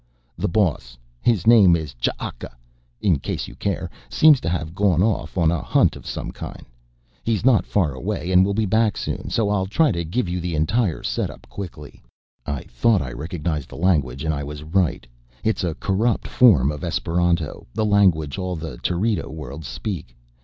The 0.35 0.47
boss, 0.47 0.97
his 1.21 1.45
name 1.45 1.75
is 1.75 1.93
Ch'aka 1.93 2.49
in 3.01 3.19
case 3.19 3.47
you 3.47 3.53
care, 3.53 3.87
seems 4.09 4.41
to 4.41 4.49
have 4.49 4.73
gone 4.73 5.03
off 5.03 5.37
on 5.37 5.51
a 5.51 5.61
hunt 5.61 5.95
of 5.95 6.07
some 6.07 6.31
kind. 6.31 6.65
He's 7.21 7.45
not 7.45 7.67
far 7.67 7.93
away 7.93 8.31
and 8.31 8.43
will 8.43 8.55
be 8.55 8.65
back 8.65 8.97
soon, 8.97 9.29
so 9.29 9.49
I'll 9.51 9.67
try 9.67 9.89
and 9.89 10.09
give 10.09 10.27
you 10.27 10.39
the 10.41 10.55
entire 10.55 11.03
setup 11.03 11.47
quickly. 11.49 12.01
"I 12.47 12.63
thought 12.63 13.03
I 13.03 13.11
recognized 13.11 13.69
the 13.69 13.77
language, 13.77 14.23
and 14.23 14.33
I 14.33 14.43
was 14.43 14.63
right. 14.63 15.05
It's 15.43 15.63
a 15.63 15.75
corrupt 15.75 16.27
form 16.27 16.71
of 16.71 16.83
Esperanto, 16.83 17.67
the 17.75 17.85
language 17.85 18.39
all 18.39 18.55
the 18.55 18.79
Terido 18.79 19.29
worlds 19.29 19.67
speak. 19.67 20.15